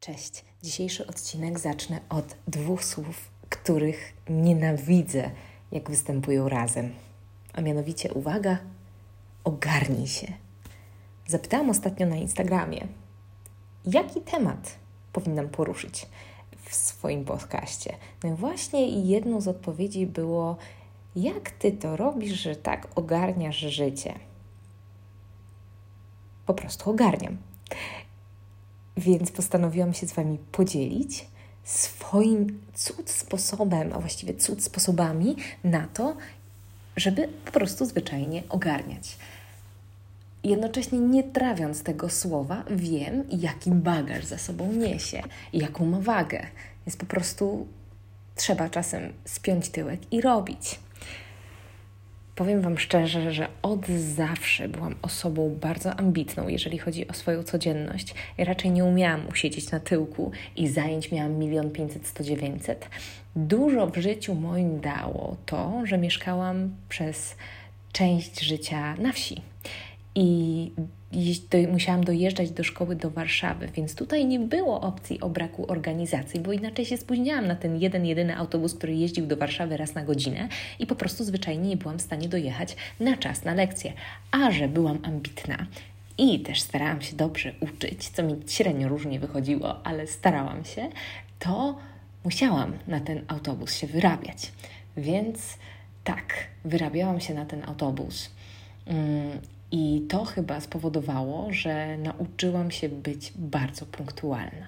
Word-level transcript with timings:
Cześć. 0.00 0.44
Dzisiejszy 0.62 1.06
odcinek 1.06 1.58
zacznę 1.58 2.00
od 2.08 2.36
dwóch 2.48 2.84
słów, 2.84 3.30
których 3.48 4.12
nienawidzę, 4.30 5.30
jak 5.72 5.90
występują 5.90 6.48
razem. 6.48 6.92
A 7.52 7.60
mianowicie, 7.60 8.12
uwaga, 8.12 8.58
ogarnij 9.44 10.06
się. 10.06 10.32
Zapytałam 11.26 11.70
ostatnio 11.70 12.06
na 12.06 12.16
Instagramie, 12.16 12.86
jaki 13.86 14.20
temat 14.20 14.78
powinnam 15.12 15.48
poruszyć 15.48 16.06
w 16.64 16.74
swoim 16.74 17.24
podcaście. 17.24 17.96
No 18.24 18.30
i 18.30 18.32
właśnie 18.32 18.88
jedną 18.88 19.40
z 19.40 19.48
odpowiedzi 19.48 20.06
było, 20.06 20.56
jak 21.16 21.50
ty 21.50 21.72
to 21.72 21.96
robisz, 21.96 22.32
że 22.32 22.56
tak 22.56 22.88
ogarniasz 22.94 23.58
życie? 23.58 24.14
Po 26.46 26.54
prostu 26.54 26.90
ogarniam. 26.90 27.36
Więc 28.96 29.32
postanowiłam 29.32 29.94
się 29.94 30.06
z 30.06 30.12
Wami 30.12 30.38
podzielić 30.52 31.26
swoim 31.64 32.60
cud 32.74 33.10
sposobem, 33.10 33.92
a 33.92 33.98
właściwie 33.98 34.34
cud 34.34 34.64
sposobami 34.64 35.36
na 35.64 35.86
to, 35.86 36.16
żeby 36.96 37.28
po 37.44 37.52
prostu 37.52 37.86
zwyczajnie 37.86 38.42
ogarniać. 38.48 39.16
Jednocześnie 40.44 40.98
nie 40.98 41.24
trawiąc 41.24 41.82
tego 41.82 42.08
słowa, 42.08 42.64
wiem, 42.70 43.24
jaki 43.30 43.70
bagaż 43.70 44.24
za 44.24 44.38
sobą 44.38 44.72
niesie 44.72 45.22
jaką 45.52 45.86
ma 45.86 46.00
wagę. 46.00 46.46
Więc 46.86 46.96
po 46.96 47.06
prostu 47.06 47.66
trzeba 48.36 48.68
czasem 48.68 49.12
spiąć 49.24 49.68
tyłek 49.68 50.12
i 50.12 50.20
robić. 50.20 50.80
Powiem 52.40 52.60
Wam 52.60 52.78
szczerze, 52.78 53.32
że 53.32 53.48
od 53.62 53.86
zawsze 53.88 54.68
byłam 54.68 54.94
osobą 55.02 55.56
bardzo 55.60 55.94
ambitną, 55.94 56.48
jeżeli 56.48 56.78
chodzi 56.78 57.08
o 57.08 57.12
swoją 57.12 57.42
codzienność. 57.42 58.14
Ja 58.38 58.44
raczej 58.44 58.70
nie 58.70 58.84
umiałam 58.84 59.28
usiedzieć 59.28 59.70
na 59.70 59.80
tyłku 59.80 60.30
i 60.56 60.68
zajęć 60.68 61.12
miałam 61.12 61.32
milion 61.32 61.70
pięćset, 61.70 62.06
sto 62.06 62.24
dziewięćset. 62.24 62.88
Dużo 63.36 63.86
w 63.86 63.96
życiu 63.96 64.34
moim 64.34 64.80
dało 64.80 65.36
to, 65.46 65.82
że 65.84 65.98
mieszkałam 65.98 66.70
przez 66.88 67.36
część 67.92 68.40
życia 68.40 68.94
na 68.94 69.12
wsi. 69.12 69.42
I 70.14 70.72
musiałam 71.72 72.04
dojeżdżać 72.04 72.50
do 72.50 72.64
szkoły 72.64 72.96
do 72.96 73.10
Warszawy, 73.10 73.68
więc 73.74 73.94
tutaj 73.94 74.26
nie 74.26 74.38
było 74.38 74.80
opcji 74.80 75.20
o 75.20 75.28
braku 75.28 75.72
organizacji, 75.72 76.40
bo 76.40 76.52
inaczej 76.52 76.86
się 76.86 76.96
spóźniałam 76.96 77.46
na 77.46 77.56
ten 77.56 77.80
jeden, 77.80 78.06
jedyny 78.06 78.36
autobus, 78.36 78.74
który 78.74 78.94
jeździł 78.94 79.26
do 79.26 79.36
Warszawy 79.36 79.76
raz 79.76 79.94
na 79.94 80.04
godzinę 80.04 80.48
i 80.78 80.86
po 80.86 80.94
prostu 80.94 81.24
zwyczajnie 81.24 81.68
nie 81.68 81.76
byłam 81.76 81.98
w 81.98 82.02
stanie 82.02 82.28
dojechać 82.28 82.76
na 83.00 83.16
czas 83.16 83.44
na 83.44 83.54
lekcję. 83.54 83.92
A 84.30 84.50
że 84.50 84.68
byłam 84.68 84.98
ambitna 85.02 85.66
i 86.18 86.40
też 86.40 86.60
starałam 86.60 87.02
się 87.02 87.16
dobrze 87.16 87.52
uczyć, 87.60 88.08
co 88.08 88.22
mi 88.22 88.36
średnio 88.46 88.88
różnie 88.88 89.20
wychodziło, 89.20 89.86
ale 89.86 90.06
starałam 90.06 90.64
się, 90.64 90.88
to 91.38 91.78
musiałam 92.24 92.72
na 92.88 93.00
ten 93.00 93.24
autobus 93.28 93.76
się 93.76 93.86
wyrabiać. 93.86 94.52
Więc 94.96 95.58
tak, 96.04 96.34
wyrabiałam 96.64 97.20
się 97.20 97.34
na 97.34 97.44
ten 97.44 97.62
autobus. 97.64 98.30
I 99.72 100.02
to 100.08 100.24
chyba 100.24 100.60
spowodowało, 100.60 101.52
że 101.52 101.98
nauczyłam 101.98 102.70
się 102.70 102.88
być 102.88 103.32
bardzo 103.36 103.86
punktualna. 103.86 104.66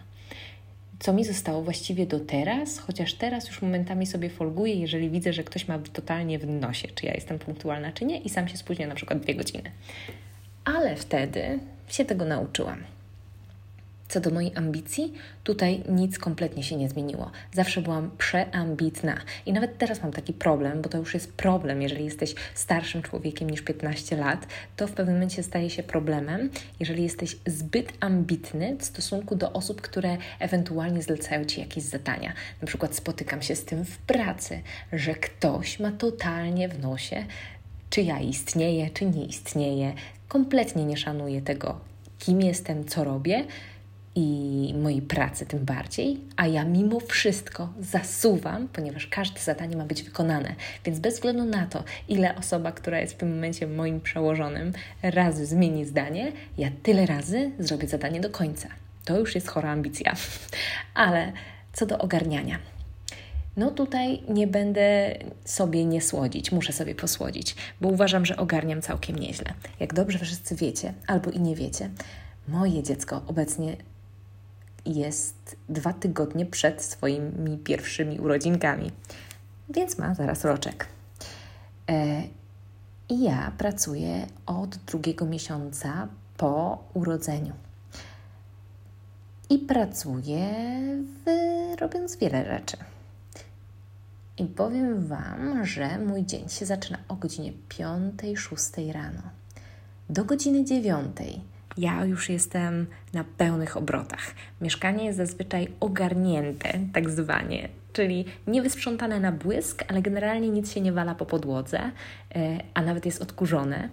Co 0.98 1.12
mi 1.12 1.24
zostało 1.24 1.62
właściwie 1.62 2.06
do 2.06 2.20
teraz, 2.20 2.78
chociaż 2.78 3.14
teraz 3.14 3.48
już 3.48 3.62
momentami 3.62 4.06
sobie 4.06 4.30
folguję, 4.30 4.74
jeżeli 4.74 5.10
widzę, 5.10 5.32
że 5.32 5.44
ktoś 5.44 5.68
ma 5.68 5.78
totalnie 5.78 6.38
w 6.38 6.46
nosie, 6.46 6.88
czy 6.88 7.06
ja 7.06 7.14
jestem 7.14 7.38
punktualna, 7.38 7.92
czy 7.92 8.04
nie, 8.04 8.18
i 8.18 8.28
sam 8.28 8.48
się 8.48 8.56
spóźnię 8.56 8.86
na 8.86 8.94
przykład 8.94 9.20
dwie 9.20 9.34
godziny. 9.34 9.70
Ale 10.64 10.96
wtedy 10.96 11.58
się 11.88 12.04
tego 12.04 12.24
nauczyłam. 12.24 12.78
Co 14.12 14.20
do 14.20 14.30
mojej 14.30 14.52
ambicji, 14.54 15.12
tutaj 15.44 15.82
nic 15.88 16.18
kompletnie 16.18 16.62
się 16.62 16.76
nie 16.76 16.88
zmieniło. 16.88 17.30
Zawsze 17.52 17.82
byłam 17.82 18.10
przeambitna 18.18 19.16
i 19.46 19.52
nawet 19.52 19.78
teraz 19.78 20.02
mam 20.02 20.12
taki 20.12 20.32
problem, 20.32 20.82
bo 20.82 20.88
to 20.88 20.98
już 20.98 21.14
jest 21.14 21.32
problem, 21.32 21.82
jeżeli 21.82 22.04
jesteś 22.04 22.34
starszym 22.54 23.02
człowiekiem 23.02 23.50
niż 23.50 23.62
15 23.62 24.16
lat, 24.16 24.46
to 24.76 24.86
w 24.86 24.92
pewnym 24.92 25.16
momencie 25.16 25.42
staje 25.42 25.70
się 25.70 25.82
problemem, 25.82 26.50
jeżeli 26.80 27.02
jesteś 27.02 27.36
zbyt 27.46 27.92
ambitny 28.00 28.76
w 28.78 28.84
stosunku 28.84 29.36
do 29.36 29.52
osób, 29.52 29.80
które 29.80 30.16
ewentualnie 30.38 31.02
zlecają 31.02 31.44
ci 31.44 31.60
jakieś 31.60 31.84
zadania. 31.84 32.32
Na 32.60 32.66
przykład 32.66 32.94
spotykam 32.94 33.42
się 33.42 33.56
z 33.56 33.64
tym 33.64 33.84
w 33.84 33.98
pracy, 33.98 34.60
że 34.92 35.14
ktoś 35.14 35.80
ma 35.80 35.92
totalnie 35.92 36.68
w 36.68 36.80
nosie, 36.80 37.24
czy 37.90 38.02
ja 38.02 38.20
istnieję, 38.20 38.90
czy 38.90 39.06
nie 39.06 39.24
istnieję, 39.24 39.92
kompletnie 40.28 40.84
nie 40.84 40.96
szanuje 40.96 41.42
tego, 41.42 41.80
kim 42.18 42.40
jestem, 42.40 42.84
co 42.84 43.04
robię 43.04 43.44
i 44.14 44.74
mojej 44.82 45.02
pracy 45.02 45.46
tym 45.46 45.64
bardziej, 45.64 46.20
a 46.36 46.46
ja 46.46 46.64
mimo 46.64 47.00
wszystko 47.00 47.68
zasuwam, 47.80 48.68
ponieważ 48.68 49.06
każde 49.06 49.40
zadanie 49.40 49.76
ma 49.76 49.84
być 49.84 50.02
wykonane. 50.02 50.54
Więc 50.84 50.98
bez 50.98 51.14
względu 51.14 51.44
na 51.44 51.66
to, 51.66 51.84
ile 52.08 52.34
osoba, 52.34 52.72
która 52.72 53.00
jest 53.00 53.14
w 53.14 53.16
tym 53.16 53.34
momencie 53.34 53.66
moim 53.66 54.00
przełożonym, 54.00 54.72
razy 55.02 55.46
zmieni 55.46 55.84
zdanie, 55.84 56.32
ja 56.58 56.68
tyle 56.82 57.06
razy 57.06 57.50
zrobię 57.58 57.88
zadanie 57.88 58.20
do 58.20 58.30
końca. 58.30 58.68
To 59.04 59.18
już 59.18 59.34
jest 59.34 59.48
chora 59.48 59.70
ambicja. 59.70 60.14
Ale 60.94 61.32
co 61.72 61.86
do 61.86 61.98
ogarniania. 61.98 62.58
No 63.56 63.70
tutaj 63.70 64.22
nie 64.28 64.46
będę 64.46 65.18
sobie 65.44 65.84
nie 65.84 66.00
słodzić, 66.00 66.52
muszę 66.52 66.72
sobie 66.72 66.94
posłodzić, 66.94 67.56
bo 67.80 67.88
uważam, 67.88 68.26
że 68.26 68.36
ogarniam 68.36 68.82
całkiem 68.82 69.18
nieźle. 69.18 69.54
Jak 69.80 69.94
dobrze 69.94 70.18
wszyscy 70.18 70.56
wiecie, 70.56 70.94
albo 71.06 71.30
i 71.30 71.40
nie 71.40 71.56
wiecie, 71.56 71.90
moje 72.48 72.82
dziecko 72.82 73.22
obecnie 73.26 73.76
jest 74.86 75.56
dwa 75.68 75.92
tygodnie 75.92 76.46
przed 76.46 76.82
swoimi 76.82 77.58
pierwszymi 77.58 78.20
urodzinkami, 78.20 78.90
więc 79.70 79.98
ma 79.98 80.14
zaraz 80.14 80.44
roczek. 80.44 80.86
E, 81.88 82.22
I 83.08 83.22
ja 83.22 83.52
pracuję 83.58 84.26
od 84.46 84.76
drugiego 84.76 85.26
miesiąca 85.26 86.08
po 86.36 86.84
urodzeniu. 86.94 87.52
I 89.50 89.58
pracuję 89.58 90.48
w, 91.24 91.30
robiąc 91.80 92.16
wiele 92.16 92.44
rzeczy. 92.44 92.76
I 94.38 94.44
powiem 94.44 95.06
Wam, 95.06 95.66
że 95.66 95.98
mój 95.98 96.24
dzień 96.24 96.48
się 96.48 96.66
zaczyna 96.66 96.98
o 97.08 97.14
godzinie 97.14 97.52
5-6 97.68 98.92
rano. 98.92 99.22
Do 100.10 100.24
godziny 100.24 100.64
9 100.64 101.16
ja 101.76 102.04
już 102.04 102.28
jestem 102.28 102.86
na 103.12 103.24
pełnych 103.24 103.76
obrotach. 103.76 104.34
Mieszkanie 104.60 105.04
jest 105.04 105.18
zazwyczaj 105.18 105.68
ogarnięte, 105.80 106.78
tak 106.92 107.10
zwanie, 107.10 107.68
czyli 107.92 108.24
nie 108.46 108.62
wysprzątane 108.62 109.20
na 109.20 109.32
błysk, 109.32 109.84
ale 109.88 110.02
generalnie 110.02 110.48
nic 110.48 110.72
się 110.72 110.80
nie 110.80 110.92
wala 110.92 111.14
po 111.14 111.26
podłodze, 111.26 111.80
e, 112.34 112.58
a 112.74 112.82
nawet 112.82 113.06
jest 113.06 113.22
odkurzone. 113.22 113.88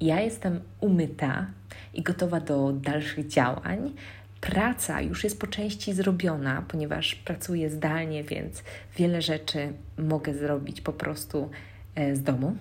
Ja 0.00 0.20
jestem 0.20 0.60
umyta 0.80 1.46
i 1.94 2.02
gotowa 2.02 2.40
do 2.40 2.72
dalszych 2.72 3.26
działań. 3.26 3.92
Praca 4.40 5.00
już 5.00 5.24
jest 5.24 5.40
po 5.40 5.46
części 5.46 5.92
zrobiona, 5.92 6.64
ponieważ 6.68 7.14
pracuję 7.14 7.70
zdalnie, 7.70 8.24
więc 8.24 8.62
wiele 8.96 9.22
rzeczy 9.22 9.72
mogę 9.98 10.34
zrobić 10.34 10.80
po 10.80 10.92
prostu 10.92 11.50
e, 11.94 12.16
z 12.16 12.22
domu. 12.22 12.56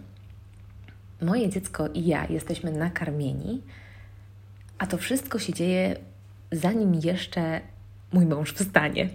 Moje 1.22 1.50
dziecko 1.50 1.88
i 1.88 2.06
ja 2.06 2.26
jesteśmy 2.30 2.72
nakarmieni 2.72 3.62
a 4.78 4.88
to 4.88 4.98
wszystko 4.98 5.40
się 5.40 5.54
dzieje, 5.54 5.96
zanim 6.52 6.96
jeszcze 6.96 7.62
mój 8.14 8.26
mąż 8.26 8.54
wstanie. 8.54 9.10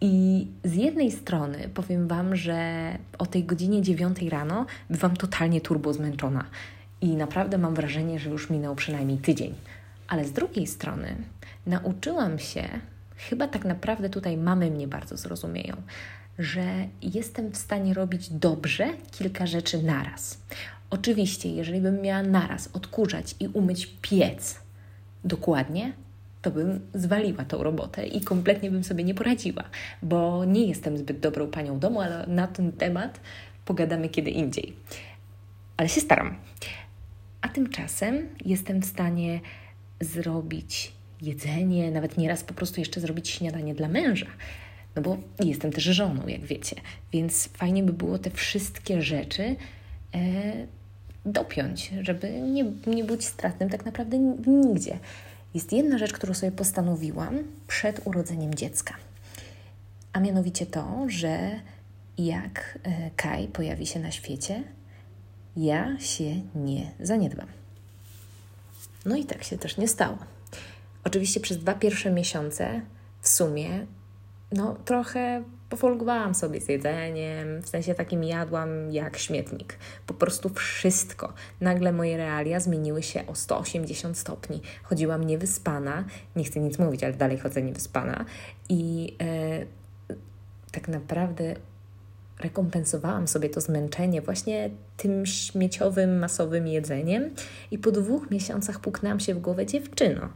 I 0.00 0.46
z 0.64 0.74
jednej 0.74 1.12
strony 1.12 1.68
powiem 1.74 2.08
Wam, 2.08 2.36
że 2.36 2.90
o 3.18 3.26
tej 3.26 3.44
godzinie 3.44 3.82
9 3.82 4.22
rano 4.22 4.66
bywam 4.90 5.16
totalnie 5.16 5.60
turbo 5.60 5.92
zmęczona 5.92 6.44
i 7.00 7.16
naprawdę 7.16 7.58
mam 7.58 7.74
wrażenie, 7.74 8.18
że 8.18 8.30
już 8.30 8.50
minął 8.50 8.74
przynajmniej 8.74 9.18
tydzień. 9.18 9.54
Ale 10.08 10.24
z 10.24 10.32
drugiej 10.32 10.66
strony 10.66 11.16
nauczyłam 11.66 12.38
się, 12.38 12.68
chyba 13.16 13.48
tak 13.48 13.64
naprawdę 13.64 14.10
tutaj 14.10 14.36
mamy 14.36 14.70
mnie 14.70 14.88
bardzo 14.88 15.16
zrozumieją, 15.16 15.76
że 16.38 16.64
jestem 17.02 17.50
w 17.50 17.56
stanie 17.56 17.94
robić 17.94 18.30
dobrze 18.30 18.88
kilka 19.10 19.46
rzeczy 19.46 19.82
naraz. 19.82 20.38
Oczywiście, 20.90 21.48
jeżeli 21.48 21.80
bym 21.80 22.02
miała 22.02 22.22
naraz 22.22 22.70
odkurzać 22.72 23.34
i 23.40 23.48
umyć 23.48 23.86
piec, 24.02 24.60
dokładnie, 25.24 25.92
to 26.42 26.50
bym 26.50 26.80
zwaliła 26.94 27.44
tą 27.44 27.62
robotę 27.62 28.06
i 28.06 28.20
kompletnie 28.20 28.70
bym 28.70 28.84
sobie 28.84 29.04
nie 29.04 29.14
poradziła, 29.14 29.64
bo 30.02 30.44
nie 30.44 30.66
jestem 30.66 30.98
zbyt 30.98 31.20
dobrą 31.20 31.46
panią 31.46 31.78
domu, 31.78 32.00
ale 32.00 32.26
na 32.26 32.46
ten 32.46 32.72
temat 32.72 33.20
pogadamy 33.64 34.08
kiedy 34.08 34.30
indziej. 34.30 34.72
Ale 35.76 35.88
się 35.88 36.00
staram. 36.00 36.36
A 37.40 37.48
tymczasem 37.48 38.28
jestem 38.44 38.82
w 38.82 38.86
stanie 38.86 39.40
zrobić 40.00 40.92
jedzenie, 41.22 41.90
nawet 41.90 42.18
nieraz 42.18 42.44
po 42.44 42.54
prostu 42.54 42.80
jeszcze 42.80 43.00
zrobić 43.00 43.28
śniadanie 43.28 43.74
dla 43.74 43.88
męża. 43.88 44.26
No 44.96 45.02
bo 45.02 45.16
jestem 45.44 45.72
też 45.72 45.84
żoną, 45.84 46.26
jak 46.26 46.40
wiecie, 46.40 46.76
więc 47.12 47.48
fajnie 47.48 47.82
by 47.82 47.92
było 47.92 48.18
te 48.18 48.30
wszystkie 48.30 49.02
rzeczy 49.02 49.56
e, 50.14 50.18
dopiąć, 51.32 51.92
żeby 52.00 52.40
nie, 52.40 52.64
nie 52.86 53.04
być 53.04 53.26
stratnym 53.26 53.70
tak 53.70 53.84
naprawdę 53.84 54.18
nigdzie. 54.46 54.98
jest 55.54 55.72
jedna 55.72 55.98
rzecz, 55.98 56.12
którą 56.12 56.34
sobie 56.34 56.52
postanowiłam 56.52 57.38
przed 57.66 58.06
urodzeniem 58.06 58.54
dziecka. 58.54 58.94
A 60.12 60.20
mianowicie 60.20 60.66
to, 60.66 61.04
że 61.08 61.50
jak 62.18 62.78
e, 62.82 63.10
Kai 63.16 63.48
pojawi 63.48 63.86
się 63.86 64.00
na 64.00 64.10
świecie, 64.10 64.62
ja 65.56 65.98
się 65.98 66.40
nie 66.54 66.90
zaniedbam. 67.00 67.46
No 69.04 69.16
i 69.16 69.24
tak 69.24 69.44
się 69.44 69.58
też 69.58 69.76
nie 69.76 69.88
stało. 69.88 70.18
Oczywiście 71.04 71.40
przez 71.40 71.58
dwa 71.58 71.74
pierwsze 71.74 72.10
miesiące 72.10 72.80
w 73.20 73.28
sumie, 73.28 73.86
no 74.52 74.76
trochę 74.84 75.42
pofolgowałam 75.70 76.34
sobie 76.34 76.60
z 76.60 76.68
jedzeniem, 76.68 77.62
w 77.62 77.68
sensie 77.68 77.94
takim 77.94 78.24
jadłam 78.24 78.92
jak 78.92 79.18
śmietnik. 79.18 79.78
Po 80.06 80.14
prostu 80.14 80.48
wszystko. 80.48 81.32
Nagle 81.60 81.92
moje 81.92 82.16
realia 82.16 82.60
zmieniły 82.60 83.02
się 83.02 83.26
o 83.26 83.34
180 83.34 84.18
stopni. 84.18 84.60
Chodziłam 84.82 85.24
niewyspana, 85.24 86.04
nie 86.36 86.44
chcę 86.44 86.60
nic 86.60 86.78
mówić, 86.78 87.04
ale 87.04 87.12
dalej 87.12 87.38
chodzę 87.38 87.62
niewyspana 87.62 88.24
i 88.68 89.14
e, 89.22 89.66
tak 90.72 90.88
naprawdę 90.88 91.54
rekompensowałam 92.40 93.28
sobie 93.28 93.48
to 93.48 93.60
zmęczenie 93.60 94.22
właśnie 94.22 94.70
tym 94.96 95.26
śmieciowym, 95.26 96.18
masowym 96.18 96.66
jedzeniem 96.66 97.30
i 97.70 97.78
po 97.78 97.90
dwóch 97.90 98.30
miesiącach 98.30 98.80
puknęłam 98.80 99.20
się 99.20 99.34
w 99.34 99.40
głowę 99.40 99.66
dziewczyno. 99.66 100.28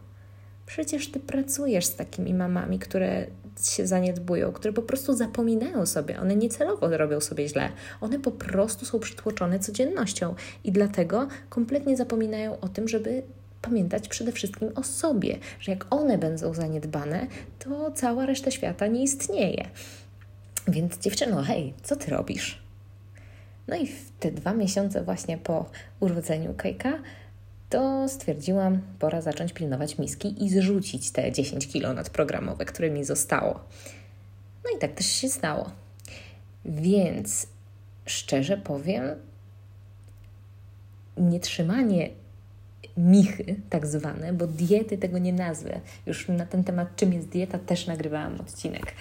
Przecież 0.67 1.11
ty 1.11 1.21
pracujesz 1.21 1.85
z 1.85 1.97
takimi 1.97 2.35
mamami, 2.35 2.79
które 2.79 3.27
się 3.63 3.87
zaniedbują, 3.87 4.53
które 4.53 4.73
po 4.73 4.83
prostu 4.83 5.17
zapominają 5.17 5.87
sobie, 5.87 6.21
one 6.21 6.37
niecelowo 6.37 6.97
robią 6.97 7.21
sobie 7.21 7.49
źle, 7.49 7.69
one 8.01 8.19
po 8.19 8.31
prostu 8.31 8.87
są 8.87 9.01
przytłoczone 9.01 9.59
codziennością 9.59 10.35
i 10.65 10.73
dlatego 10.73 11.29
kompletnie 11.49 11.97
zapominają 11.97 12.61
o 12.61 12.69
tym, 12.69 12.89
żeby 12.89 13.23
pamiętać 13.63 14.09
przede 14.09 14.33
wszystkim 14.33 14.71
o 14.75 14.83
sobie, 14.83 15.39
że 15.61 15.73
jak 15.73 15.87
one 15.91 16.19
będą 16.19 16.55
zaniedbane, 16.55 17.27
to 17.59 17.91
cała 17.91 18.27
reszta 18.27 18.51
świata 18.51 18.87
nie 18.87 19.03
istnieje. 19.03 19.69
Więc 20.69 20.99
dziewczyno, 20.99 21.43
hej, 21.43 21.75
co 21.83 21.97
ty 21.97 22.11
robisz? 22.11 22.65
No 23.69 23.77
i 23.77 23.87
w 23.87 24.11
te 24.21 24.31
dwa 24.31 24.55
miesiące 24.55 25.05
właśnie 25.05 25.39
po 25.39 25.71
urodzeniu 26.01 26.55
Kejka 26.55 26.99
to 27.75 28.09
stwierdziłam, 28.09 28.81
pora 28.99 29.21
zacząć 29.21 29.53
pilnować 29.53 29.99
miski 29.99 30.45
i 30.45 30.51
zrzucić 30.51 31.11
te 31.11 31.33
10 31.33 31.69
kilo 31.69 31.93
nadprogramowe, 31.93 32.65
które 32.65 32.91
mi 32.91 33.05
zostało. 33.05 33.61
No 34.65 34.71
i 34.77 34.79
tak 34.79 34.93
też 34.93 35.07
się 35.07 35.29
stało. 35.29 35.71
Więc 36.65 37.47
szczerze 38.07 38.57
powiem, 38.57 39.05
nietrzymanie 41.17 42.11
michy, 42.97 43.57
tak 43.71 43.87
zwane, 43.87 44.33
bo 44.33 44.47
diety 44.47 44.99
tego 44.99 45.19
nie 45.19 45.33
nazwę. 45.33 45.81
Już 46.07 46.29
na 46.29 46.47
ten 46.47 46.65
temat, 46.65 46.97
czym 46.97 47.13
jest 47.13 47.29
dieta, 47.29 47.59
też 47.59 47.87
nagrywałam 47.87 48.41
odcinek. 48.41 48.95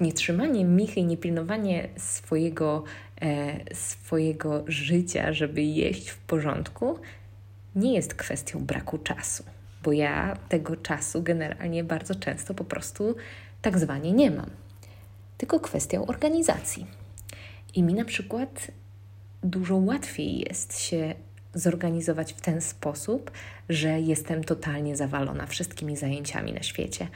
Nietrzymanie 0.00 0.64
michy 0.64 1.00
i 1.00 1.04
niepilnowanie 1.04 1.88
swojego, 1.96 2.84
e, 3.20 3.74
swojego 3.74 4.64
życia, 4.66 5.32
żeby 5.32 5.62
jeść 5.62 6.08
w 6.08 6.18
porządku, 6.18 6.98
nie 7.76 7.94
jest 7.94 8.14
kwestią 8.14 8.64
braku 8.64 8.98
czasu, 8.98 9.44
bo 9.82 9.92
ja 9.92 10.36
tego 10.48 10.76
czasu 10.76 11.22
generalnie 11.22 11.84
bardzo 11.84 12.14
często 12.14 12.54
po 12.54 12.64
prostu 12.64 13.16
tak 13.62 13.78
zwanie 13.78 14.12
nie 14.12 14.30
mam, 14.30 14.50
tylko 15.38 15.60
kwestią 15.60 16.06
organizacji. 16.06 16.86
I 17.74 17.82
mi 17.82 17.94
na 17.94 18.04
przykład 18.04 18.70
dużo 19.42 19.76
łatwiej 19.76 20.38
jest 20.38 20.80
się 20.80 21.14
zorganizować 21.54 22.32
w 22.32 22.40
ten 22.40 22.60
sposób, 22.60 23.30
że 23.68 24.00
jestem 24.00 24.44
totalnie 24.44 24.96
zawalona 24.96 25.46
wszystkimi 25.46 25.96
zajęciami 25.96 26.52
na 26.52 26.62
świecie, 26.62 27.08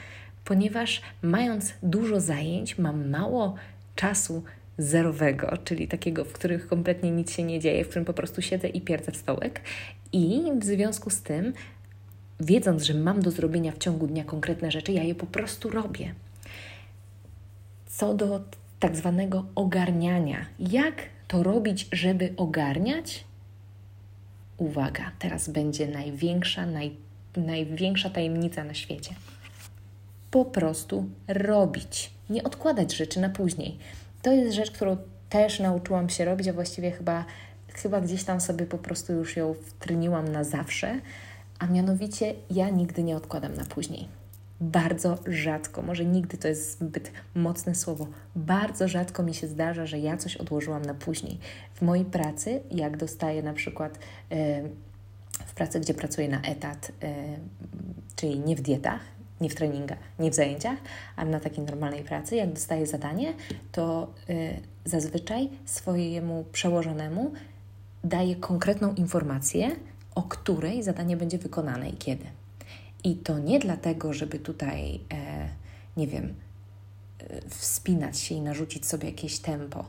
ponieważ 0.44 1.02
mając 1.22 1.74
dużo 1.82 2.20
zajęć, 2.20 2.78
mam 2.78 3.10
mało 3.10 3.54
czasu 3.94 4.42
zerowego, 4.78 5.58
czyli 5.64 5.88
takiego, 5.88 6.24
w 6.24 6.32
których 6.32 6.68
kompletnie 6.68 7.10
nic 7.10 7.32
się 7.32 7.42
nie 7.42 7.60
dzieje, 7.60 7.84
w 7.84 7.88
którym 7.88 8.04
po 8.04 8.12
prostu 8.12 8.42
siedzę 8.42 8.68
i 8.68 8.80
pierdzę 8.80 9.12
w 9.12 9.16
stołek. 9.16 9.60
I 10.12 10.42
w 10.58 10.64
związku 10.64 11.10
z 11.10 11.22
tym, 11.22 11.52
wiedząc, 12.40 12.82
że 12.82 12.94
mam 12.94 13.22
do 13.22 13.30
zrobienia 13.30 13.72
w 13.72 13.78
ciągu 13.78 14.06
dnia 14.06 14.24
konkretne 14.24 14.70
rzeczy, 14.70 14.92
ja 14.92 15.02
je 15.02 15.14
po 15.14 15.26
prostu 15.26 15.70
robię. 15.70 16.14
Co 17.86 18.14
do 18.14 18.40
tak 18.80 18.96
zwanego 18.96 19.44
ogarniania, 19.54 20.46
jak 20.58 21.02
to 21.28 21.42
robić, 21.42 21.88
żeby 21.92 22.32
ogarniać? 22.36 23.24
Uwaga, 24.56 25.12
teraz 25.18 25.48
będzie 25.48 25.88
największa, 25.88 26.66
naj, 26.66 26.96
największa 27.36 28.10
tajemnica 28.10 28.64
na 28.64 28.74
świecie. 28.74 29.14
Po 30.30 30.44
prostu 30.44 31.08
robić, 31.28 32.10
nie 32.30 32.42
odkładać 32.42 32.96
rzeczy 32.96 33.20
na 33.20 33.28
później. 33.28 33.78
To 34.22 34.32
jest 34.32 34.56
rzecz, 34.56 34.70
którą 34.70 34.96
też 35.28 35.60
nauczyłam 35.60 36.08
się 36.08 36.24
robić, 36.24 36.48
a 36.48 36.52
właściwie 36.52 36.90
chyba, 36.90 37.24
chyba 37.74 38.00
gdzieś 38.00 38.24
tam 38.24 38.40
sobie 38.40 38.66
po 38.66 38.78
prostu 38.78 39.12
już 39.12 39.36
ją 39.36 39.54
wtryniłam 39.54 40.28
na 40.28 40.44
zawsze, 40.44 41.00
a 41.58 41.66
mianowicie 41.66 42.34
ja 42.50 42.70
nigdy 42.70 43.02
nie 43.02 43.16
odkładam 43.16 43.54
na 43.54 43.64
później. 43.64 44.08
Bardzo 44.60 45.18
rzadko, 45.26 45.82
może 45.82 46.04
nigdy 46.04 46.36
to 46.36 46.48
jest 46.48 46.78
zbyt 46.78 47.12
mocne 47.34 47.74
słowo, 47.74 48.06
bardzo 48.36 48.88
rzadko 48.88 49.22
mi 49.22 49.34
się 49.34 49.46
zdarza, 49.46 49.86
że 49.86 49.98
ja 49.98 50.16
coś 50.16 50.36
odłożyłam 50.36 50.82
na 50.82 50.94
później. 50.94 51.38
W 51.74 51.82
mojej 51.82 52.04
pracy, 52.04 52.60
jak 52.70 52.96
dostaję 52.96 53.42
na 53.42 53.52
przykład 53.52 53.98
w 55.46 55.54
pracy, 55.54 55.80
gdzie 55.80 55.94
pracuję 55.94 56.28
na 56.28 56.40
etat, 56.40 56.92
czyli 58.16 58.40
nie 58.40 58.56
w 58.56 58.60
dietach, 58.60 59.00
nie 59.40 59.50
w 59.50 59.54
treningach, 59.54 59.98
nie 60.18 60.30
w 60.30 60.34
zajęciach, 60.34 60.78
ale 61.16 61.30
na 61.30 61.40
takiej 61.40 61.64
normalnej 61.64 62.04
pracy, 62.04 62.36
jak 62.36 62.52
dostaję 62.52 62.86
zadanie, 62.86 63.34
to 63.72 64.14
y, 64.30 64.60
zazwyczaj 64.84 65.48
swojemu 65.64 66.44
przełożonemu 66.52 67.32
daję 68.04 68.36
konkretną 68.36 68.94
informację, 68.94 69.76
o 70.14 70.22
której 70.22 70.82
zadanie 70.82 71.16
będzie 71.16 71.38
wykonane 71.38 71.90
i 71.90 71.96
kiedy. 71.96 72.24
I 73.04 73.16
to 73.16 73.38
nie 73.38 73.58
dlatego, 73.58 74.12
żeby 74.12 74.38
tutaj, 74.38 75.00
e, 75.12 75.48
nie 75.96 76.06
wiem, 76.06 76.34
e, 77.18 77.40
wspinać 77.48 78.18
się 78.18 78.34
i 78.34 78.40
narzucić 78.40 78.86
sobie 78.86 79.08
jakieś 79.08 79.38
tempo, 79.38 79.84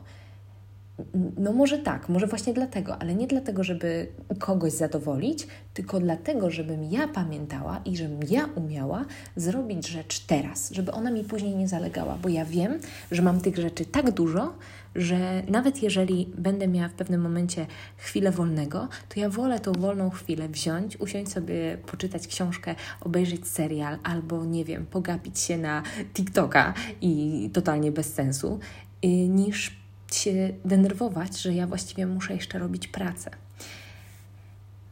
no 1.38 1.52
może 1.52 1.78
tak, 1.78 2.08
może 2.08 2.26
właśnie 2.26 2.54
dlatego, 2.54 3.02
ale 3.02 3.14
nie 3.14 3.26
dlatego, 3.26 3.64
żeby 3.64 4.06
kogoś 4.38 4.72
zadowolić, 4.72 5.46
tylko 5.74 6.00
dlatego, 6.00 6.50
żebym 6.50 6.84
ja 6.84 7.08
pamiętała 7.08 7.80
i 7.84 7.96
żebym 7.96 8.20
ja 8.30 8.48
umiała 8.54 9.04
zrobić 9.36 9.88
rzecz 9.88 10.20
teraz, 10.20 10.70
żeby 10.70 10.92
ona 10.92 11.10
mi 11.10 11.24
później 11.24 11.56
nie 11.56 11.68
zalegała, 11.68 12.18
bo 12.22 12.28
ja 12.28 12.44
wiem, 12.44 12.78
że 13.10 13.22
mam 13.22 13.40
tych 13.40 13.56
rzeczy 13.56 13.84
tak 13.84 14.10
dużo, 14.10 14.52
że 14.94 15.42
nawet 15.48 15.82
jeżeli 15.82 16.28
będę 16.38 16.68
miała 16.68 16.88
w 16.88 16.92
pewnym 16.92 17.20
momencie 17.20 17.66
chwilę 17.96 18.30
wolnego, 18.30 18.88
to 19.08 19.20
ja 19.20 19.28
wolę 19.28 19.60
tą 19.60 19.72
wolną 19.72 20.10
chwilę 20.10 20.48
wziąć, 20.48 21.00
usiąść 21.00 21.32
sobie, 21.32 21.78
poczytać 21.86 22.26
książkę, 22.26 22.74
obejrzeć 23.00 23.48
serial 23.48 23.98
albo, 24.02 24.44
nie 24.44 24.64
wiem, 24.64 24.86
pogapić 24.86 25.38
się 25.38 25.58
na 25.58 25.82
TikToka 26.14 26.74
i 27.00 27.50
totalnie 27.52 27.92
bez 27.92 28.14
sensu, 28.14 28.58
y, 29.04 29.08
niż 29.08 29.79
się 30.14 30.52
denerwować, 30.64 31.40
że 31.40 31.54
ja 31.54 31.66
właściwie 31.66 32.06
muszę 32.06 32.34
jeszcze 32.34 32.58
robić 32.58 32.88
pracę. 32.88 33.30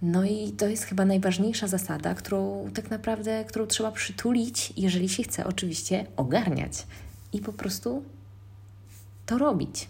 No 0.03 0.25
i 0.25 0.53
to 0.53 0.67
jest 0.69 0.85
chyba 0.85 1.05
najważniejsza 1.05 1.67
zasada, 1.69 2.15
którą 2.15 2.71
tak 2.75 2.91
naprawdę, 2.91 3.45
którą 3.45 3.67
trzeba 3.67 3.93
przytulić, 3.93 4.73
jeżeli 4.77 5.09
się 5.09 5.23
chce 5.23 5.47
oczywiście 5.47 6.07
ogarniać 6.17 6.87
i 7.33 7.41
po 7.41 7.53
prostu 7.53 8.03
to 9.27 9.39
robić. 9.39 9.89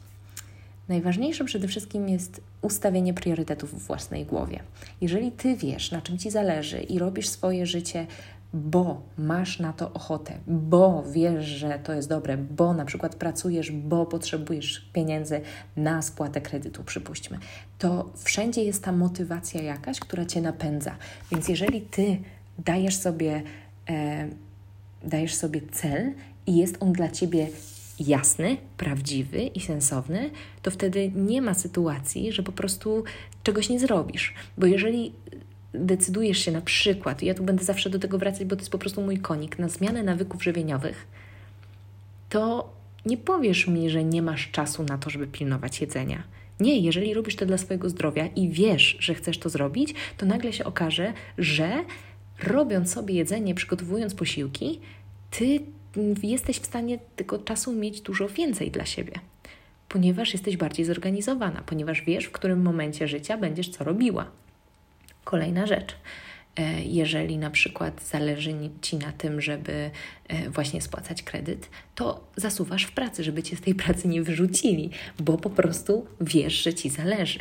Najważniejsze 0.89 1.45
przede 1.45 1.69
wszystkim 1.69 2.09
jest 2.09 2.41
ustawienie 2.63 3.15
priorytetów 3.15 3.75
w 3.75 3.87
własnej 3.87 4.27
głowie. 4.27 4.61
Jeżeli 5.01 5.33
ty 5.33 5.57
wiesz, 5.57 5.91
na 5.91 6.03
czym 6.03 6.19
ci 6.19 6.31
zależy 6.31 6.81
i 6.81 6.99
robisz 6.99 7.29
swoje 7.29 7.67
życie 7.67 8.07
bo 8.53 9.03
masz 9.19 9.59
na 9.59 9.73
to 9.73 9.93
ochotę, 9.93 10.39
bo 10.47 11.05
wiesz, 11.13 11.47
że 11.47 11.79
to 11.79 11.93
jest 11.93 12.09
dobre, 12.09 12.37
bo 12.37 12.75
na 12.75 12.85
przykład 12.85 13.15
pracujesz, 13.15 13.73
bo 13.73 14.07
potrzebujesz 14.07 14.91
pieniędzy 14.93 15.41
na 15.77 16.03
spłatę 16.03 16.41
kredytu, 16.41 16.85
przypuśćmy, 16.85 17.39
to 17.79 18.11
wszędzie 18.17 18.65
jest 18.65 18.85
ta 18.85 18.93
motywacja 18.93 19.63
jakaś, 19.63 20.01
która 20.01 20.25
cię 20.25 20.41
napędza. 20.41 20.97
Więc 21.33 21.49
jeżeli 21.49 21.81
ty 21.81 22.19
dajesz 22.59 22.97
sobie, 22.97 23.43
e, 23.89 24.29
dajesz 25.05 25.35
sobie 25.35 25.61
cel 25.73 26.13
i 26.47 26.57
jest 26.57 26.77
on 26.81 26.93
dla 26.93 27.09
ciebie 27.09 27.49
jasny, 28.01 28.57
prawdziwy 28.77 29.43
i 29.43 29.61
sensowny, 29.61 30.31
to 30.63 30.71
wtedy 30.71 31.13
nie 31.15 31.43
ma 31.43 31.55
sytuacji, 31.55 32.33
że 32.33 32.43
po 32.43 32.53
prostu 32.53 33.05
czegoś 33.43 33.69
nie 33.69 33.81
zrobisz. 33.81 34.35
Bo 34.59 34.67
jeżeli 34.67 35.13
decydujesz 35.75 36.39
się 36.39 36.53
na 36.53 36.61
przykład, 36.61 37.23
ja 37.23 37.35
tu 37.35 37.43
będę 37.43 37.65
zawsze 37.65 37.91
do 37.91 37.99
tego 37.99 38.19
wracać, 38.19 38.45
bo 38.45 38.57
to 38.57 38.63
jest 38.63 38.73
po 38.73 38.79
prostu 38.79 39.03
mój 39.03 39.19
konik, 39.19 39.59
na 39.59 39.69
zmianę 39.69 40.03
nawyków 40.03 40.45
żywieniowych, 40.45 41.07
to 42.29 42.73
nie 43.07 43.17
powiesz 43.17 43.67
mi, 43.67 43.91
że 43.91 44.05
nie 44.05 44.23
masz 44.23 44.51
czasu 44.51 44.85
na 44.85 44.99
to, 44.99 45.11
żeby 45.11 45.27
pilnować 45.27 45.81
jedzenia. 45.81 46.23
Nie, 46.61 46.79
jeżeli 46.79 47.15
robisz 47.15 47.37
to 47.37 47.47
dla 47.47 47.59
swojego 47.59 47.91
zdrowia 47.91 48.27
i 48.27 48.49
wiesz, 48.49 48.97
że 49.01 49.15
chcesz 49.15 49.39
to 49.39 49.49
zrobić, 49.49 49.95
to 50.17 50.27
nagle 50.27 50.53
się 50.53 50.65
okaże, 50.65 51.13
że 51.39 51.85
robiąc 52.43 52.93
sobie 52.93 53.15
jedzenie, 53.15 53.55
przygotowując 53.55 54.15
posiłki, 54.15 54.81
ty 55.31 55.61
jesteś 56.23 56.59
w 56.59 56.67
stanie 56.67 56.99
tego 57.17 57.39
czasu 57.39 57.73
mieć 57.73 58.01
dużo 58.01 58.29
więcej 58.29 58.71
dla 58.71 58.87
siebie, 58.87 59.13
ponieważ 59.89 60.33
jesteś 60.33 60.57
bardziej 60.57 60.85
zorganizowana, 60.85 61.63
ponieważ 61.67 62.03
wiesz, 62.03 62.25
w 62.25 62.33
którym 62.33 62.63
momencie 62.63 63.09
życia 63.09 63.37
będziesz 63.37 63.69
co 63.69 63.85
robiła. 63.85 64.31
Kolejna 65.29 65.67
rzecz. 65.67 65.97
E, 66.57 66.83
jeżeli 66.83 67.39
na 67.39 67.51
przykład 67.51 68.03
zależy 68.03 68.55
Ci 68.83 68.97
na 68.97 69.13
tym, 69.13 69.41
żeby 69.41 69.91
e, 70.29 70.51
właśnie 70.51 70.83
spłacać 70.83 71.23
kredyt, 71.23 71.71
to 71.95 72.25
zasuwasz 72.37 72.85
w 72.85 72.93
pracy, 72.93 73.25
żeby 73.25 73.43
Cię 73.43 73.57
z 73.57 73.61
tej 73.61 73.75
pracy 73.75 74.09
nie 74.09 74.23
wyrzucili, 74.23 74.91
bo 75.21 75.37
po 75.37 75.51
prostu 75.51 76.07
wiesz, 76.21 76.63
że 76.63 76.75
Ci 76.75 76.91
zależy. 76.91 77.39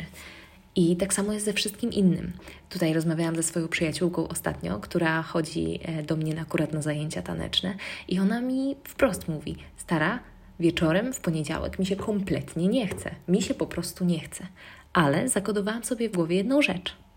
I 0.76 0.96
tak 0.96 1.14
samo 1.14 1.32
jest 1.32 1.44
ze 1.44 1.52
wszystkim 1.52 1.92
innym. 1.92 2.32
Tutaj 2.68 2.92
rozmawiałam 2.92 3.36
ze 3.36 3.42
swoją 3.42 3.68
przyjaciółką 3.68 4.28
ostatnio, 4.28 4.80
która 4.80 5.22
chodzi 5.22 5.80
e, 5.82 6.02
do 6.02 6.16
mnie 6.16 6.40
akurat 6.40 6.72
na 6.72 6.82
zajęcia 6.82 7.22
taneczne 7.22 7.74
i 8.08 8.18
ona 8.18 8.40
mi 8.40 8.76
wprost 8.84 9.28
mówi: 9.28 9.56
Stara, 9.76 10.18
wieczorem 10.60 11.12
w 11.12 11.20
poniedziałek 11.20 11.78
mi 11.78 11.86
się 11.86 11.96
kompletnie 11.96 12.68
nie 12.68 12.86
chce. 12.86 13.14
Mi 13.28 13.42
się 13.42 13.54
po 13.54 13.66
prostu 13.66 14.04
nie 14.04 14.20
chce. 14.20 14.46
Ale 14.92 15.28
zakodowałam 15.28 15.84
sobie 15.84 16.08
w 16.08 16.12
głowie 16.12 16.36
jedną 16.36 16.62
rzecz. 16.62 17.07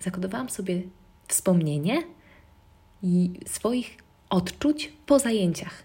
Zakodowałam 0.00 0.50
sobie 0.50 0.82
wspomnienie 1.28 2.02
i 3.02 3.40
swoich 3.46 3.98
odczuć 4.30 4.92
po 5.06 5.18
zajęciach. 5.18 5.82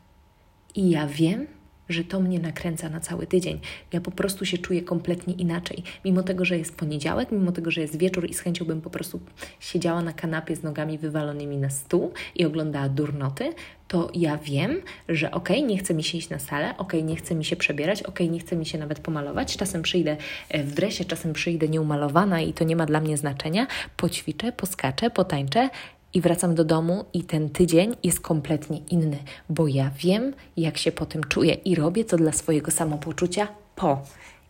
I 0.76 0.90
ja 0.90 1.08
wiem, 1.08 1.48
że 1.94 2.04
to 2.04 2.20
mnie 2.20 2.40
nakręca 2.40 2.90
na 2.90 3.00
cały 3.00 3.28
tydzień. 3.28 3.60
Ja 3.94 4.02
po 4.02 4.12
prostu 4.12 4.46
się 4.46 4.58
czuję 4.58 4.82
kompletnie 4.82 5.34
inaczej. 5.34 5.84
Mimo 6.06 6.24
tego, 6.24 6.46
że 6.46 6.58
jest 6.58 6.76
poniedziałek, 6.76 7.32
mimo 7.32 7.52
tego, 7.52 7.72
że 7.72 7.82
jest 7.82 7.98
wieczór 7.98 8.30
i 8.30 8.34
z 8.34 8.40
chęcią 8.40 8.66
bym 8.66 8.82
po 8.82 8.90
prostu 8.90 9.20
siedziała 9.60 10.02
na 10.02 10.14
kanapie 10.14 10.56
z 10.56 10.64
nogami 10.64 10.98
wywalonymi 10.98 11.58
na 11.58 11.70
stół 11.70 12.14
i 12.36 12.46
oglądała 12.46 12.90
durnoty, 12.90 13.54
to 13.88 14.10
ja 14.14 14.38
wiem, 14.38 14.82
że 15.10 15.32
okej, 15.32 15.58
okay, 15.58 15.70
nie 15.70 15.78
chce 15.78 15.94
mi 15.94 16.04
się 16.04 16.18
iść 16.18 16.30
na 16.30 16.40
salę, 16.40 16.74
okej, 16.78 17.00
okay, 17.00 17.04
nie 17.04 17.16
chce 17.16 17.36
mi 17.36 17.46
się 17.46 17.56
przebierać, 17.56 18.04
okej, 18.04 18.28
okay, 18.28 18.30
nie 18.30 18.40
chce 18.40 18.56
mi 18.56 18.66
się 18.66 18.78
nawet 18.78 19.00
pomalować. 19.00 19.58
Czasem 19.58 19.82
przyjdę 19.82 20.18
e, 20.50 20.64
w 20.64 20.74
dresie, 20.74 21.06
czasem 21.06 21.34
przyjdę 21.34 21.68
nieumalowana 21.68 22.42
i 22.42 22.54
to 22.54 22.64
nie 22.64 22.76
ma 22.76 22.86
dla 22.86 23.00
mnie 23.00 23.18
znaczenia. 23.18 23.68
Poćwiczę, 23.98 24.52
poskaczę, 24.52 25.10
potańczę 25.10 25.70
i 26.14 26.22
wracam 26.22 26.56
do 26.56 26.64
domu 26.64 27.06
i 27.14 27.24
ten 27.24 27.50
tydzień 27.50 27.96
jest 28.04 28.20
kompletnie 28.20 28.78
inny, 28.78 29.18
bo 29.50 29.68
ja 29.68 29.92
wiem, 29.98 30.34
jak 30.58 30.78
się 30.78 30.92
po 30.92 31.06
tym 31.06 31.24
czuję 31.24 31.54
i 31.54 31.76
robię 31.76 32.06
to 32.06 32.18
dla 32.18 32.32
swojego 32.32 32.72
samopoczucia 32.72 33.48
po. 33.76 34.02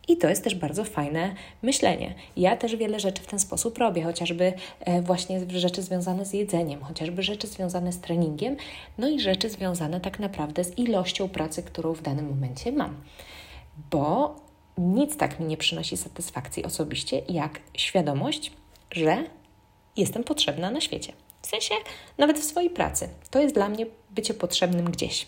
I 0.08 0.17
to 0.17 0.29
jest 0.29 0.43
też 0.43 0.55
bardzo 0.55 0.86
fajne 0.86 1.36
myślenie. 1.62 2.15
Ja 2.38 2.58
też 2.58 2.75
wiele 2.75 3.00
rzeczy 3.00 3.22
w 3.22 3.27
ten 3.27 3.39
sposób 3.39 3.77
robię, 3.77 4.03
chociażby 4.03 4.53
e, 4.79 5.01
właśnie 5.01 5.39
rzeczy 5.50 5.82
związane 5.82 6.25
z 6.25 6.34
jedzeniem, 6.34 6.82
chociażby 6.82 7.24
rzeczy 7.24 7.48
związane 7.48 7.93
z 7.93 8.00
treningiem, 8.00 8.58
no 8.98 9.10
i 9.10 9.20
rzeczy 9.20 9.50
związane 9.50 10.01
tak 10.01 10.20
naprawdę 10.20 10.63
z 10.63 10.77
ilością 10.77 11.29
pracy, 11.29 11.63
którą 11.63 11.93
w 11.93 12.01
danym 12.01 12.29
momencie 12.29 12.72
mam. 12.72 12.96
Bo 13.91 14.36
nic 14.77 15.17
tak 15.17 15.39
mi 15.39 15.46
nie 15.46 15.58
przynosi 15.58 15.98
satysfakcji 15.98 16.65
osobiście, 16.65 17.22
jak 17.29 17.60
świadomość, 17.77 18.51
że 18.91 19.24
jestem 19.98 20.24
potrzebna 20.24 20.72
na 20.72 20.82
świecie. 20.82 21.13
W 21.43 21.47
sensie 21.47 21.75
nawet 22.17 22.39
w 22.39 22.43
swojej 22.43 22.69
pracy. 22.69 23.09
To 23.31 23.41
jest 23.41 23.55
dla 23.55 23.69
mnie 23.69 23.85
bycie 24.09 24.33
potrzebnym 24.33 24.85
gdzieś. 24.85 25.27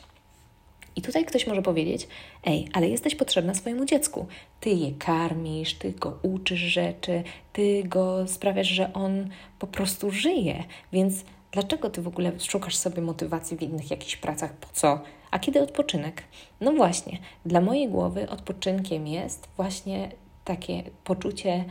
I 0.96 1.02
tutaj 1.02 1.26
ktoś 1.26 1.48
może 1.48 1.62
powiedzieć: 1.62 2.08
Ej, 2.44 2.68
ale 2.74 2.90
jesteś 2.90 3.16
potrzebna 3.16 3.54
swojemu 3.54 3.86
dziecku. 3.86 4.28
Ty 4.60 4.70
je 4.70 4.92
karmisz, 4.92 5.74
ty 5.74 5.92
go 5.92 6.20
uczysz 6.24 6.60
rzeczy, 6.60 7.24
ty 7.54 7.84
go 7.84 8.28
sprawiasz, 8.28 8.68
że 8.68 8.94
on 8.94 9.30
po 9.60 9.68
prostu 9.68 10.12
żyje. 10.12 10.64
Więc 10.94 11.24
dlaczego 11.52 11.90
ty 11.90 12.02
w 12.02 12.08
ogóle 12.08 12.40
szukasz 12.40 12.76
sobie 12.76 13.02
motywacji 13.02 13.58
w 13.58 13.62
innych 13.62 13.92
jakichś 13.92 14.16
pracach? 14.16 14.54
Po 14.54 14.68
co? 14.74 15.00
A 15.32 15.40
kiedy 15.40 15.62
odpoczynek? 15.62 16.24
No 16.62 16.72
właśnie, 16.72 17.18
dla 17.46 17.62
mojej 17.62 17.90
głowy 17.90 18.30
odpoczynkiem 18.30 19.08
jest 19.08 19.48
właśnie 19.58 20.12
takie 20.46 20.84
poczucie 21.04 21.66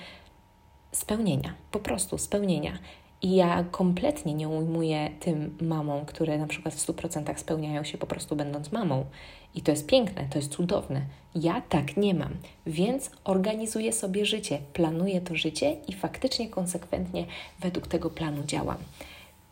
spełnienia, 0.92 1.54
po 1.70 1.78
prostu 1.78 2.18
spełnienia. 2.18 2.78
I 3.24 3.34
ja 3.34 3.64
kompletnie 3.70 4.34
nie 4.34 4.48
ujmuję 4.48 5.10
tym 5.20 5.56
mamom, 5.60 6.06
które 6.06 6.38
na 6.38 6.46
przykład 6.46 6.74
w 6.74 6.86
100% 6.86 7.36
spełniają 7.36 7.84
się 7.84 7.98
po 7.98 8.06
prostu 8.06 8.36
będąc 8.36 8.72
mamą. 8.72 9.04
I 9.54 9.62
to 9.62 9.70
jest 9.70 9.86
piękne, 9.86 10.26
to 10.30 10.38
jest 10.38 10.52
cudowne. 10.52 11.02
Ja 11.34 11.60
tak 11.60 11.96
nie 11.96 12.14
mam, 12.14 12.34
więc 12.66 13.10
organizuję 13.24 13.92
sobie 13.92 14.26
życie, 14.26 14.58
planuję 14.72 15.20
to 15.20 15.36
życie 15.36 15.76
i 15.88 15.92
faktycznie 15.92 16.48
konsekwentnie 16.48 17.26
według 17.60 17.86
tego 17.86 18.10
planu 18.10 18.42
działam. 18.46 18.78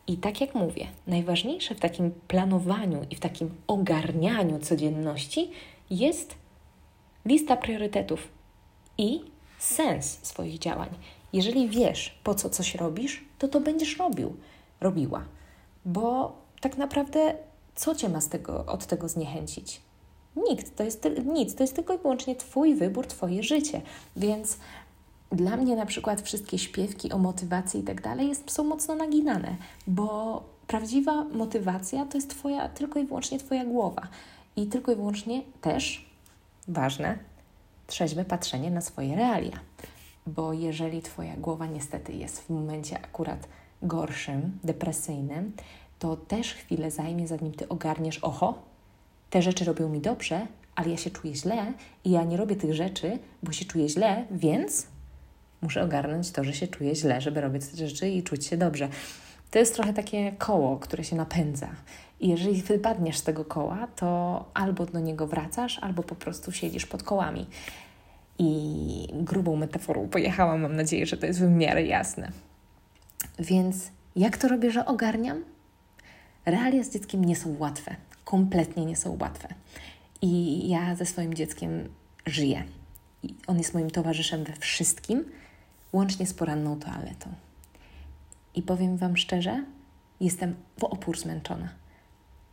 I 0.06 0.16
tak 0.16 0.40
jak 0.40 0.54
mówię, 0.54 0.86
najważniejsze 1.06 1.74
w 1.74 1.80
takim 1.80 2.10
planowaniu 2.28 3.06
i 3.10 3.16
w 3.16 3.20
takim 3.20 3.50
ogarnianiu 3.66 4.58
codzienności 4.58 5.50
jest 5.90 6.34
lista 7.26 7.56
priorytetów 7.56 8.28
i 8.98 9.20
sens 9.58 10.18
swoich 10.22 10.58
działań. 10.58 10.88
Jeżeli 11.32 11.68
wiesz, 11.68 12.18
po 12.24 12.34
co 12.34 12.50
coś 12.50 12.74
robisz, 12.74 13.24
to 13.38 13.48
to 13.48 13.60
będziesz 13.60 13.98
robił, 13.98 14.36
robiła. 14.80 15.24
Bo 15.84 16.36
tak 16.60 16.78
naprawdę 16.78 17.34
co 17.74 17.94
cię 17.94 18.08
ma 18.08 18.20
z 18.20 18.28
tego, 18.28 18.66
od 18.66 18.86
tego 18.86 19.08
zniechęcić? 19.08 19.80
Nikt, 20.36 20.76
to 20.76 20.84
jest 20.84 21.08
nic, 21.24 21.54
to 21.54 21.62
jest 21.62 21.76
tylko 21.76 21.94
i 21.94 21.98
wyłącznie 21.98 22.36
Twój 22.36 22.74
wybór, 22.74 23.06
Twoje 23.06 23.42
życie. 23.42 23.82
Więc 24.16 24.58
dla 25.32 25.56
mnie 25.56 25.76
na 25.76 25.86
przykład 25.86 26.22
wszystkie 26.22 26.58
śpiewki 26.58 27.12
o 27.12 27.18
motywacji 27.18 27.80
i 27.80 27.82
tak 27.82 28.02
dalej 28.02 28.32
są 28.46 28.64
mocno 28.64 28.94
naginane, 28.94 29.56
bo 29.86 30.42
prawdziwa 30.66 31.24
motywacja 31.24 32.06
to 32.06 32.18
jest 32.18 32.30
Twoja, 32.30 32.68
tylko 32.68 32.98
i 32.98 33.06
wyłącznie 33.06 33.38
Twoja 33.38 33.64
głowa. 33.64 34.02
I 34.56 34.66
tylko 34.66 34.92
i 34.92 34.96
wyłącznie 34.96 35.42
też, 35.60 36.10
ważne, 36.68 37.18
trzeźwe 37.86 38.24
patrzenie 38.24 38.70
na 38.70 38.80
swoje 38.80 39.16
realia 39.16 39.71
bo 40.26 40.52
jeżeli 40.52 41.02
Twoja 41.02 41.36
głowa 41.36 41.66
niestety 41.66 42.12
jest 42.12 42.40
w 42.40 42.50
momencie 42.50 42.98
akurat 42.98 43.48
gorszym, 43.82 44.58
depresyjnym, 44.64 45.52
to 45.98 46.16
też 46.16 46.54
chwilę 46.54 46.90
zajmie, 46.90 47.28
zanim 47.28 47.52
Ty 47.52 47.68
ogarniesz, 47.68 48.18
oho, 48.18 48.58
te 49.30 49.42
rzeczy 49.42 49.64
robią 49.64 49.88
mi 49.88 50.00
dobrze, 50.00 50.46
ale 50.74 50.90
ja 50.90 50.96
się 50.96 51.10
czuję 51.10 51.34
źle 51.34 51.72
i 52.04 52.10
ja 52.10 52.24
nie 52.24 52.36
robię 52.36 52.56
tych 52.56 52.74
rzeczy, 52.74 53.18
bo 53.42 53.52
się 53.52 53.64
czuję 53.64 53.88
źle, 53.88 54.24
więc 54.30 54.86
muszę 55.62 55.82
ogarnąć 55.82 56.30
to, 56.30 56.44
że 56.44 56.52
się 56.52 56.68
czuję 56.68 56.94
źle, 56.94 57.20
żeby 57.20 57.40
robić 57.40 57.66
te 57.66 57.76
rzeczy 57.76 58.08
i 58.08 58.22
czuć 58.22 58.46
się 58.46 58.56
dobrze. 58.56 58.88
To 59.50 59.58
jest 59.58 59.74
trochę 59.74 59.92
takie 59.92 60.32
koło, 60.32 60.76
które 60.76 61.04
się 61.04 61.16
napędza. 61.16 61.68
I 62.20 62.28
jeżeli 62.28 62.62
wypadniesz 62.62 63.18
z 63.18 63.22
tego 63.22 63.44
koła, 63.44 63.88
to 63.96 64.44
albo 64.54 64.86
do 64.86 65.00
niego 65.00 65.26
wracasz, 65.26 65.78
albo 65.78 66.02
po 66.02 66.14
prostu 66.14 66.52
siedzisz 66.52 66.86
pod 66.86 67.02
kołami 67.02 67.46
i 68.38 69.08
grubą 69.12 69.56
metaforą 69.56 70.08
pojechałam. 70.08 70.60
Mam 70.60 70.76
nadzieję, 70.76 71.06
że 71.06 71.16
to 71.16 71.26
jest 71.26 71.40
w 71.40 71.50
miarę 71.50 71.82
jasne. 71.82 72.32
Więc 73.38 73.90
jak 74.16 74.36
to 74.36 74.48
robię, 74.48 74.70
że 74.70 74.86
ogarniam? 74.86 75.44
Realia 76.46 76.84
z 76.84 76.90
dzieckiem 76.90 77.24
nie 77.24 77.36
są 77.36 77.56
łatwe. 77.58 77.96
Kompletnie 78.24 78.84
nie 78.84 78.96
są 78.96 79.18
łatwe. 79.20 79.48
I 80.22 80.68
ja 80.68 80.94
ze 80.94 81.06
swoim 81.06 81.34
dzieckiem 81.34 81.88
żyję. 82.26 82.64
I 83.22 83.34
on 83.46 83.58
jest 83.58 83.74
moim 83.74 83.90
towarzyszem 83.90 84.44
we 84.44 84.52
wszystkim, 84.52 85.24
łącznie 85.92 86.26
z 86.26 86.34
poranną 86.34 86.78
toaletą. 86.78 87.30
I 88.54 88.62
powiem 88.62 88.96
Wam 88.96 89.16
szczerze, 89.16 89.64
jestem 90.20 90.54
w 90.78 90.84
opór 90.84 91.18
zmęczona 91.18 91.81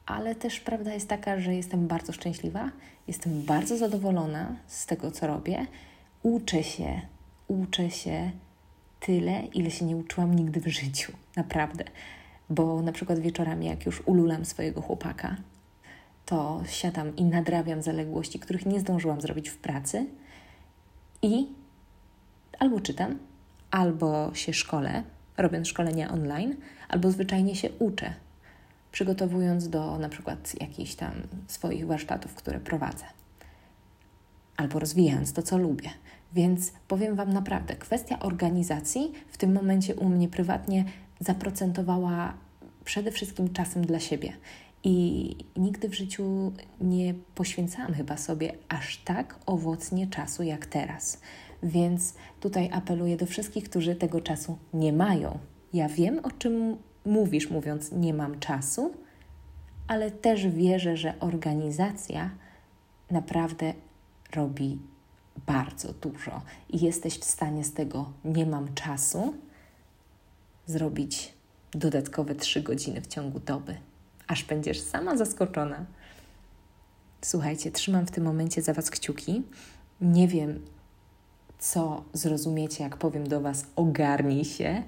ale 0.09 0.35
też 0.35 0.59
prawda 0.59 0.93
jest 0.93 1.07
taka, 1.07 1.39
że 1.39 1.55
jestem 1.55 1.87
bardzo 1.87 2.13
szczęśliwa, 2.13 2.71
jestem 3.07 3.41
bardzo 3.41 3.77
zadowolona 3.77 4.55
z 4.67 4.85
tego, 4.85 5.11
co 5.11 5.27
robię. 5.27 5.65
Uczę 6.23 6.63
się, 6.63 7.01
uczę 7.47 7.91
się 7.91 8.31
tyle, 8.99 9.43
ile 9.53 9.71
się 9.71 9.85
nie 9.85 9.95
uczyłam 9.95 10.33
nigdy 10.35 10.59
w 10.61 10.67
życiu, 10.67 11.13
naprawdę. 11.35 11.83
Bo 12.49 12.81
na 12.81 12.91
przykład 12.91 13.19
wieczorami, 13.19 13.65
jak 13.65 13.85
już 13.85 14.01
ululam 14.05 14.45
swojego 14.45 14.81
chłopaka, 14.81 15.35
to 16.25 16.61
siadam 16.67 17.15
i 17.15 17.23
nadrabiam 17.23 17.81
zaległości, 17.81 18.39
których 18.39 18.65
nie 18.65 18.79
zdążyłam 18.79 19.21
zrobić 19.21 19.49
w 19.49 19.57
pracy 19.57 20.05
i 21.21 21.47
albo 22.59 22.79
czytam, 22.79 23.19
albo 23.71 24.33
się 24.33 24.53
szkole, 24.53 25.03
robiąc 25.37 25.67
szkolenia 25.67 26.11
online, 26.11 26.55
albo 26.87 27.11
zwyczajnie 27.11 27.55
się 27.55 27.69
uczę 27.79 28.13
przygotowując 28.91 29.69
do 29.69 29.97
na 29.97 30.09
przykład 30.09 30.61
jakichś 30.61 30.95
tam 30.95 31.11
swoich 31.47 31.87
warsztatów, 31.87 32.35
które 32.35 32.59
prowadzę, 32.59 33.05
albo 34.57 34.79
rozwijając 34.79 35.33
to, 35.33 35.41
co 35.41 35.57
lubię. 35.57 35.89
Więc 36.33 36.71
powiem 36.87 37.15
Wam 37.15 37.33
naprawdę, 37.33 37.75
kwestia 37.75 38.19
organizacji 38.19 39.11
w 39.31 39.37
tym 39.37 39.53
momencie 39.53 39.95
u 39.95 40.09
mnie 40.09 40.27
prywatnie 40.27 40.85
zaprocentowała 41.19 42.33
przede 42.85 43.11
wszystkim 43.11 43.53
czasem 43.53 43.85
dla 43.85 43.99
siebie. 43.99 44.33
I 44.83 45.35
nigdy 45.57 45.89
w 45.89 45.93
życiu 45.93 46.51
nie 46.81 47.13
poświęcałam 47.35 47.93
chyba 47.93 48.17
sobie 48.17 48.53
aż 48.69 48.97
tak 48.97 49.39
owocnie 49.45 50.07
czasu 50.07 50.43
jak 50.43 50.65
teraz. 50.65 51.21
Więc 51.63 52.13
tutaj 52.39 52.69
apeluję 52.73 53.17
do 53.17 53.25
wszystkich, 53.25 53.63
którzy 53.69 53.95
tego 53.95 54.21
czasu 54.21 54.57
nie 54.73 54.93
mają. 54.93 55.39
Ja 55.73 55.89
wiem, 55.89 56.19
o 56.23 56.31
czym 56.31 56.77
mówisz, 57.09 57.49
mówiąc 57.49 57.91
nie 57.91 58.13
mam 58.13 58.39
czasu, 58.39 58.93
ale 59.87 60.11
też 60.11 60.47
wierzę, 60.47 60.97
że 60.97 61.19
organizacja 61.19 62.29
naprawdę 63.11 63.73
robi 64.35 64.79
bardzo 65.47 65.93
dużo 65.93 66.41
i 66.69 66.85
jesteś 66.85 67.19
w 67.19 67.23
stanie 67.23 67.63
z 67.63 67.73
tego 67.73 68.11
nie 68.25 68.45
mam 68.45 68.73
czasu 68.73 69.33
zrobić 70.65 71.33
dodatkowe 71.71 72.35
trzy 72.35 72.61
godziny 72.61 73.01
w 73.01 73.07
ciągu 73.07 73.39
doby, 73.39 73.77
aż 74.27 74.43
będziesz 74.43 74.81
sama 74.81 75.17
zaskoczona. 75.17 75.85
Słuchajcie, 77.21 77.71
trzymam 77.71 78.07
w 78.07 78.11
tym 78.11 78.23
momencie 78.23 78.61
za 78.61 78.73
Was 78.73 78.89
kciuki. 78.89 79.43
Nie 80.01 80.27
wiem, 80.27 80.65
co 81.59 82.03
zrozumiecie, 82.13 82.83
jak 82.83 82.97
powiem 82.97 83.27
do 83.27 83.41
Was, 83.41 83.65
ogarnij 83.75 84.45
się. 84.45 84.83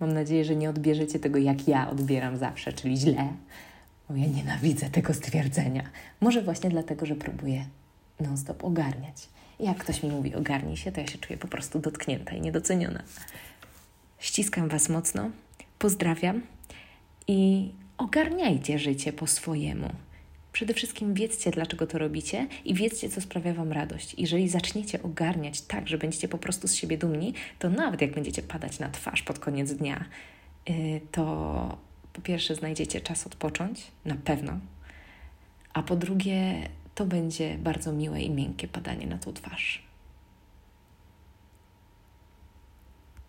Mam 0.00 0.12
nadzieję, 0.12 0.44
że 0.44 0.56
nie 0.56 0.70
odbierzecie 0.70 1.18
tego, 1.18 1.38
jak 1.38 1.68
ja 1.68 1.90
odbieram 1.90 2.36
zawsze, 2.36 2.72
czyli 2.72 2.96
źle, 2.96 3.28
bo 4.08 4.16
ja 4.16 4.26
nienawidzę 4.26 4.90
tego 4.90 5.14
stwierdzenia. 5.14 5.82
Może 6.20 6.42
właśnie 6.42 6.70
dlatego, 6.70 7.06
że 7.06 7.14
próbuję 7.14 7.64
non-stop 8.20 8.64
ogarniać. 8.64 9.28
Jak 9.60 9.78
ktoś 9.78 10.02
mi 10.02 10.10
mówi 10.10 10.34
ogarnij 10.34 10.76
się, 10.76 10.92
to 10.92 11.00
ja 11.00 11.06
się 11.06 11.18
czuję 11.18 11.38
po 11.38 11.48
prostu 11.48 11.78
dotknięta 11.78 12.32
i 12.32 12.40
niedoceniona. 12.40 13.02
Ściskam 14.18 14.68
Was 14.68 14.88
mocno, 14.88 15.30
pozdrawiam 15.78 16.42
i 17.28 17.70
ogarniajcie 17.98 18.78
życie 18.78 19.12
po 19.12 19.26
swojemu. 19.26 19.88
Przede 20.56 20.74
wszystkim 20.74 21.14
wiedzcie, 21.14 21.50
dlaczego 21.50 21.86
to 21.86 21.98
robicie 21.98 22.46
i 22.64 22.74
wiedzcie, 22.74 23.08
co 23.08 23.20
sprawia 23.20 23.54
Wam 23.54 23.72
radość. 23.72 24.14
Jeżeli 24.18 24.48
zaczniecie 24.48 25.02
ogarniać 25.02 25.60
tak, 25.60 25.88
że 25.88 25.98
będziecie 25.98 26.28
po 26.28 26.38
prostu 26.38 26.68
z 26.68 26.74
siebie 26.74 26.98
dumni, 26.98 27.34
to 27.58 27.70
nawet 27.70 28.00
jak 28.00 28.14
będziecie 28.14 28.42
padać 28.42 28.78
na 28.78 28.88
twarz 28.88 29.22
pod 29.22 29.38
koniec 29.38 29.72
dnia, 29.72 30.04
y, 30.70 31.00
to 31.12 31.78
po 32.12 32.20
pierwsze 32.20 32.54
znajdziecie 32.54 33.00
czas 33.00 33.26
odpocząć, 33.26 33.86
na 34.04 34.14
pewno, 34.14 34.58
a 35.72 35.82
po 35.82 35.96
drugie 35.96 36.68
to 36.94 37.06
będzie 37.06 37.58
bardzo 37.58 37.92
miłe 37.92 38.22
i 38.22 38.30
miękkie 38.30 38.68
padanie 38.68 39.06
na 39.06 39.18
tą 39.18 39.32
twarz. 39.32 39.85